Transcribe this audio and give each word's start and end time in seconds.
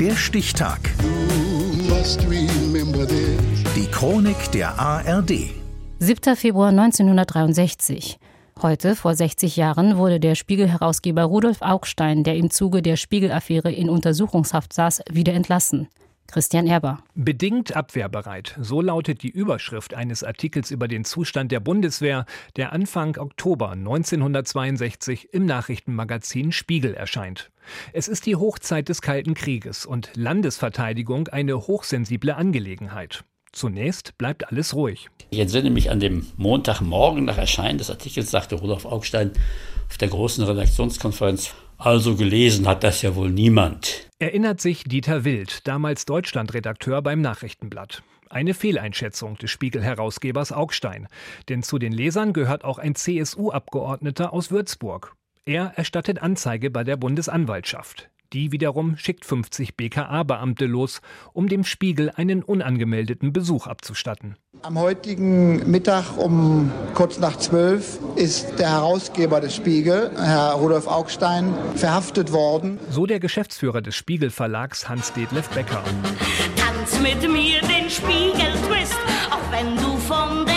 Der 0.00 0.14
Stichtag. 0.14 0.78
Die 3.74 3.86
Chronik 3.90 4.52
der 4.52 4.78
ARD. 4.78 5.32
7. 5.98 6.36
Februar 6.36 6.68
1963. 6.68 8.20
Heute, 8.62 8.94
vor 8.94 9.16
60 9.16 9.56
Jahren, 9.56 9.96
wurde 9.96 10.20
der 10.20 10.36
Spiegel-Herausgeber 10.36 11.24
Rudolf 11.24 11.62
Augstein, 11.62 12.22
der 12.22 12.36
im 12.36 12.50
Zuge 12.50 12.80
der 12.80 12.94
Spiegel-Affäre 12.94 13.72
in 13.72 13.90
Untersuchungshaft 13.90 14.72
saß, 14.72 15.02
wieder 15.10 15.32
entlassen. 15.32 15.88
Christian 16.30 16.66
Erber. 16.66 17.02
Bedingt 17.14 17.74
abwehrbereit. 17.74 18.54
So 18.60 18.82
lautet 18.82 19.22
die 19.22 19.30
Überschrift 19.30 19.94
eines 19.94 20.22
Artikels 20.22 20.70
über 20.70 20.86
den 20.86 21.06
Zustand 21.06 21.50
der 21.50 21.60
Bundeswehr, 21.60 22.26
der 22.56 22.74
Anfang 22.74 23.16
Oktober 23.16 23.70
1962 23.70 25.32
im 25.32 25.46
Nachrichtenmagazin 25.46 26.52
Spiegel 26.52 26.92
erscheint. 26.92 27.50
Es 27.94 28.08
ist 28.08 28.26
die 28.26 28.36
Hochzeit 28.36 28.90
des 28.90 29.00
Kalten 29.00 29.32
Krieges 29.32 29.86
und 29.86 30.10
Landesverteidigung 30.16 31.28
eine 31.28 31.66
hochsensible 31.66 32.36
Angelegenheit. 32.36 33.24
Zunächst 33.52 34.18
bleibt 34.18 34.48
alles 34.50 34.74
ruhig. 34.74 35.08
Ich 35.30 35.38
entsinne 35.38 35.70
mich 35.70 35.90
an 35.90 35.98
dem 35.98 36.26
Montagmorgen 36.36 37.24
nach 37.24 37.38
Erscheinen 37.38 37.78
des 37.78 37.88
Artikels, 37.88 38.30
sagte 38.30 38.56
Rudolf 38.56 38.84
Augstein 38.84 39.32
auf 39.88 39.96
der 39.96 40.08
großen 40.08 40.44
Redaktionskonferenz, 40.44 41.54
also 41.78 42.16
gelesen 42.16 42.68
hat 42.68 42.84
das 42.84 43.00
ja 43.00 43.14
wohl 43.14 43.30
niemand. 43.30 44.07
Erinnert 44.20 44.60
sich 44.60 44.82
Dieter 44.82 45.24
Wild, 45.24 45.68
damals 45.68 46.04
Deutschlandredakteur 46.04 47.02
beim 47.02 47.20
Nachrichtenblatt. 47.20 48.02
Eine 48.28 48.52
Fehleinschätzung 48.52 49.36
des 49.36 49.52
Spiegel-Herausgebers 49.52 50.50
Augstein. 50.50 51.06
Denn 51.48 51.62
zu 51.62 51.78
den 51.78 51.92
Lesern 51.92 52.32
gehört 52.32 52.64
auch 52.64 52.78
ein 52.78 52.96
CSU-Abgeordneter 52.96 54.32
aus 54.32 54.50
Würzburg. 54.50 55.14
Er 55.44 55.72
erstattet 55.76 56.20
Anzeige 56.20 56.68
bei 56.68 56.82
der 56.82 56.96
Bundesanwaltschaft. 56.96 58.10
Die 58.34 58.52
wiederum 58.52 58.98
schickt 58.98 59.24
50 59.24 59.74
BKA-Beamte 59.74 60.66
los, 60.66 61.00
um 61.32 61.48
dem 61.48 61.64
Spiegel 61.64 62.10
einen 62.14 62.42
unangemeldeten 62.42 63.32
Besuch 63.32 63.66
abzustatten. 63.66 64.36
Am 64.60 64.78
heutigen 64.78 65.70
Mittag 65.70 66.18
um 66.18 66.70
kurz 66.92 67.18
nach 67.18 67.36
zwölf 67.36 67.98
ist 68.16 68.58
der 68.58 68.70
Herausgeber 68.70 69.40
des 69.40 69.54
Spiegel, 69.54 70.10
Herr 70.14 70.52
Rudolf 70.52 70.86
Augstein, 70.88 71.54
verhaftet 71.74 72.30
worden. 72.30 72.78
So 72.90 73.06
der 73.06 73.18
Geschäftsführer 73.18 73.80
des 73.80 73.94
Spiegel 73.94 74.28
Verlags 74.28 74.90
Hans-Detlef 74.90 75.48
Becker. 75.48 75.82
Tanz 76.56 77.00
mit 77.00 77.22
mir 77.22 77.60
den 77.62 77.88
Spiegel-Twist, 77.88 78.98
auch 79.30 79.52
wenn 79.52 79.74
du 79.76 79.88
bist. 80.44 80.47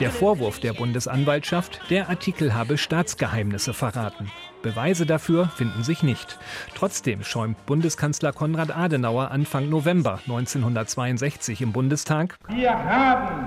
Der 0.00 0.10
Vorwurf 0.10 0.60
der 0.60 0.72
Bundesanwaltschaft, 0.72 1.78
der 1.90 2.08
Artikel 2.08 2.54
habe 2.54 2.78
Staatsgeheimnisse 2.78 3.74
verraten. 3.74 4.32
Beweise 4.62 5.04
dafür 5.04 5.48
finden 5.48 5.84
sich 5.84 6.02
nicht. 6.02 6.38
Trotzdem 6.74 7.22
schäumt 7.22 7.66
Bundeskanzler 7.66 8.32
Konrad 8.32 8.74
Adenauer 8.74 9.30
Anfang 9.30 9.68
November 9.68 10.18
1962 10.26 11.60
im 11.60 11.72
Bundestag. 11.72 12.38
Wir 12.48 12.72
haben 12.72 13.46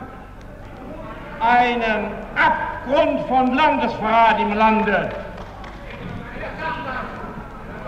einen 1.39 2.11
Abgrund 2.35 3.27
von 3.27 3.55
Landesverrat 3.55 4.39
im 4.39 4.53
Lande. 4.53 5.09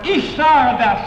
Ich 0.02 0.36
sage 0.36 0.76
das. 0.78 0.98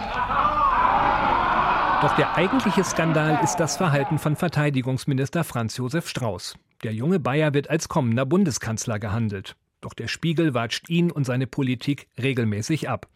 Doch 2.02 2.16
der 2.16 2.38
eigentliche 2.38 2.86
Skandal 2.86 3.38
ist 3.44 3.58
das 3.58 3.76
Verhalten 3.76 4.18
von 4.18 4.38
Verteidigungsminister 4.38 5.44
Franz 5.44 5.76
Josef 5.76 6.08
Strauß. 6.08 6.56
Der 6.84 6.94
junge 6.94 7.20
Bayer 7.20 7.54
wird 7.54 7.70
als 7.70 7.90
kommender 7.90 8.26
Bundeskanzler 8.26 9.00
gehandelt. 9.00 9.58
Doch 9.82 9.94
der 9.94 10.08
Spiegel 10.08 10.54
watscht 10.54 10.90
ihn 10.90 11.12
und 11.12 11.26
seine 11.26 11.46
Politik 11.46 12.08
regelmäßig 12.22 12.90
ab. 12.90 13.08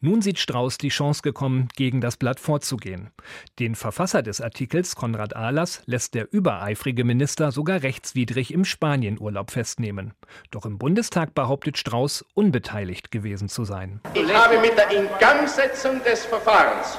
Nun 0.00 0.22
sieht 0.22 0.38
Strauß 0.38 0.78
die 0.78 0.88
Chance 0.88 1.22
gekommen, 1.22 1.68
gegen 1.76 2.00
das 2.00 2.16
Blatt 2.16 2.40
vorzugehen. 2.40 3.10
Den 3.58 3.74
Verfasser 3.74 4.22
des 4.22 4.40
Artikels, 4.40 4.96
Konrad 4.96 5.36
Ahlers, 5.36 5.82
lässt 5.86 6.14
der 6.14 6.32
übereifrige 6.32 7.04
Minister 7.04 7.52
sogar 7.52 7.82
rechtswidrig 7.82 8.52
im 8.52 8.64
Spanienurlaub 8.64 9.50
festnehmen. 9.50 10.14
Doch 10.50 10.64
im 10.64 10.78
Bundestag 10.78 11.34
behauptet 11.34 11.78
Strauß, 11.78 12.24
unbeteiligt 12.34 13.10
gewesen 13.10 13.48
zu 13.48 13.64
sein. 13.64 14.00
Ich 14.14 14.34
habe 14.34 14.58
mit 14.58 14.76
der 14.76 14.90
Ingangsetzung 14.90 16.02
des 16.02 16.24
Verfahrens 16.24 16.98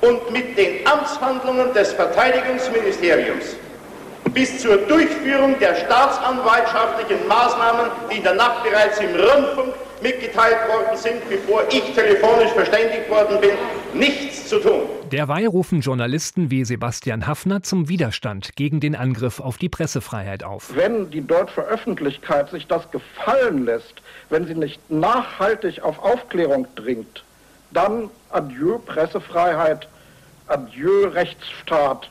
und 0.00 0.32
mit 0.32 0.58
den 0.58 0.86
Amtshandlungen 0.86 1.72
des 1.72 1.92
Verteidigungsministeriums 1.92 3.56
bis 4.32 4.60
zur 4.60 4.76
Durchführung 4.78 5.58
der 5.58 5.74
staatsanwaltschaftlichen 5.74 7.26
Maßnahmen, 7.28 7.90
die 8.10 8.16
in 8.16 8.22
der 8.22 8.34
Nacht 8.34 8.62
bereits 8.62 8.98
im 9.00 9.14
Rundfunk 9.14 9.74
mitgeteilt 10.02 10.56
worden 10.68 10.96
sind, 10.96 11.28
bevor 11.28 11.62
ich 11.68 11.94
telefonisch 11.94 12.50
verständigt 12.52 13.08
worden 13.08 13.40
bin, 13.40 13.50
nichts 13.94 14.48
zu 14.48 14.58
tun. 14.58 14.82
Derweil 15.10 15.46
rufen 15.46 15.80
Journalisten 15.80 16.50
wie 16.50 16.64
Sebastian 16.64 17.26
Hafner 17.26 17.62
zum 17.62 17.88
Widerstand 17.88 18.56
gegen 18.56 18.80
den 18.80 18.96
Angriff 18.96 19.40
auf 19.40 19.58
die 19.58 19.68
Pressefreiheit 19.68 20.42
auf. 20.42 20.74
Wenn 20.74 21.10
die 21.10 21.24
deutsche 21.24 21.60
Öffentlichkeit 21.60 22.50
sich 22.50 22.66
das 22.66 22.90
gefallen 22.90 23.64
lässt, 23.64 23.94
wenn 24.30 24.46
sie 24.46 24.54
nicht 24.54 24.90
nachhaltig 24.90 25.82
auf 25.82 26.02
Aufklärung 26.02 26.66
dringt, 26.74 27.24
dann 27.70 28.10
adieu 28.30 28.78
Pressefreiheit, 28.78 29.88
adieu 30.48 31.08
Rechtsstaat, 31.08 32.10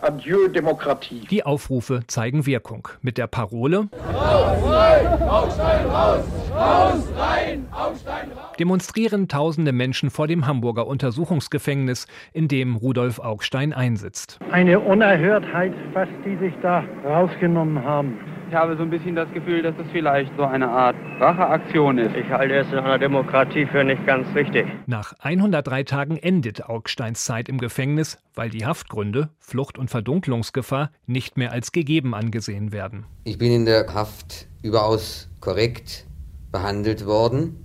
Adieu 0.00 0.48
Demokratie. 0.48 1.26
Die 1.30 1.44
Aufrufe 1.44 2.00
zeigen 2.06 2.44
Wirkung. 2.46 2.88
Mit 3.00 3.16
der 3.18 3.26
Parole 3.26 3.88
Raus, 4.12 4.70
rein, 4.70 5.22
Augstein, 5.22 5.86
raus, 5.86 6.24
raus, 6.54 7.08
rein, 7.16 7.66
Augstein, 7.72 8.30
raus. 8.32 8.56
demonstrieren 8.58 9.28
tausende 9.28 9.72
Menschen 9.72 10.10
vor 10.10 10.26
dem 10.26 10.46
Hamburger 10.46 10.86
Untersuchungsgefängnis, 10.86 12.06
in 12.32 12.48
dem 12.48 12.76
Rudolf 12.76 13.18
Augstein 13.18 13.72
einsitzt. 13.72 14.38
Eine 14.50 14.80
Unerhörtheit, 14.80 15.72
was 15.94 16.08
die 16.24 16.36
sich 16.36 16.54
da 16.60 16.84
rausgenommen 17.04 17.82
haben. 17.82 18.18
Ich 18.48 18.54
habe 18.54 18.76
so 18.76 18.84
ein 18.84 18.90
bisschen 18.90 19.16
das 19.16 19.28
Gefühl, 19.32 19.60
dass 19.60 19.74
es 19.76 19.90
vielleicht 19.90 20.30
so 20.36 20.44
eine 20.44 20.68
Art 20.68 20.94
Racheaktion 21.18 21.98
ist. 21.98 22.14
Ich 22.14 22.30
halte 22.30 22.54
es 22.54 22.68
in 22.68 22.78
einer 22.78 22.96
Demokratie 22.96 23.66
für 23.66 23.82
nicht 23.82 24.06
ganz 24.06 24.24
richtig. 24.36 24.66
Nach 24.86 25.14
103 25.18 25.82
Tagen 25.82 26.16
endet 26.16 26.64
Augsteins 26.64 27.24
Zeit 27.24 27.48
im 27.48 27.58
Gefängnis, 27.58 28.18
weil 28.34 28.50
die 28.50 28.64
Haftgründe, 28.64 29.30
Flucht 29.40 29.78
und 29.78 29.90
Verdunklungsgefahr, 29.90 30.92
nicht 31.06 31.36
mehr 31.36 31.50
als 31.50 31.72
gegeben 31.72 32.14
angesehen 32.14 32.70
werden. 32.70 33.04
Ich 33.24 33.36
bin 33.36 33.50
in 33.50 33.64
der 33.64 33.92
Haft 33.92 34.46
überaus 34.62 35.28
korrekt 35.40 36.06
behandelt 36.52 37.04
worden, 37.04 37.64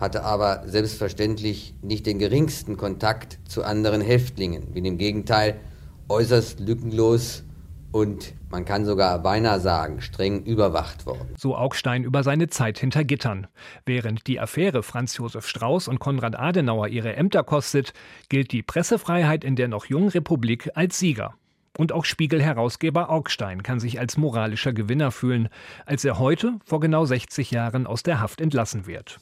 hatte 0.00 0.24
aber 0.24 0.62
selbstverständlich 0.64 1.74
nicht 1.82 2.06
den 2.06 2.18
geringsten 2.18 2.78
Kontakt 2.78 3.38
zu 3.46 3.62
anderen 3.62 4.00
Häftlingen. 4.00 4.72
Bin 4.72 4.86
im 4.86 4.96
Gegenteil 4.96 5.60
äußerst 6.08 6.60
lückenlos 6.60 7.44
und 7.92 8.34
man 8.50 8.64
kann 8.64 8.84
sogar 8.84 9.18
beinahe 9.20 9.60
sagen, 9.60 10.00
streng 10.00 10.42
überwacht 10.44 11.06
worden. 11.06 11.34
So 11.36 11.56
Augstein 11.56 12.04
über 12.04 12.22
seine 12.22 12.48
Zeit 12.48 12.78
hinter 12.78 13.04
Gittern. 13.04 13.46
Während 13.86 14.26
die 14.26 14.40
Affäre 14.40 14.82
Franz 14.82 15.16
Josef 15.16 15.46
Strauß 15.46 15.88
und 15.88 16.00
Konrad 16.00 16.38
Adenauer 16.38 16.88
ihre 16.88 17.14
Ämter 17.14 17.44
kostet, 17.44 17.92
gilt 18.28 18.52
die 18.52 18.62
Pressefreiheit 18.62 19.44
in 19.44 19.56
der 19.56 19.68
noch 19.68 19.86
jungen 19.86 20.08
Republik 20.08 20.70
als 20.74 20.98
Sieger. 20.98 21.34
Und 21.78 21.92
auch 21.92 22.04
Spiegel-Herausgeber 22.04 23.08
Augstein 23.08 23.62
kann 23.62 23.80
sich 23.80 23.98
als 23.98 24.18
moralischer 24.18 24.74
Gewinner 24.74 25.10
fühlen, 25.10 25.48
als 25.86 26.04
er 26.04 26.18
heute 26.18 26.58
vor 26.64 26.80
genau 26.80 27.06
60 27.06 27.50
Jahren 27.50 27.86
aus 27.86 28.02
der 28.02 28.20
Haft 28.20 28.42
entlassen 28.42 28.86
wird. 28.86 29.18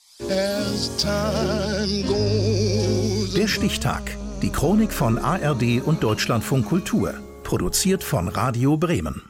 Der 3.36 3.46
Stichtag. 3.46 4.16
Die 4.42 4.50
Chronik 4.50 4.92
von 4.92 5.18
ARD 5.18 5.82
und 5.84 6.02
Deutschlandfunk 6.02 6.66
Kultur. 6.66 7.14
Produziert 7.50 8.04
von 8.04 8.28
Radio 8.28 8.76
Bremen. 8.76 9.29